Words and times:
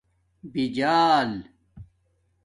بجال 0.51 1.31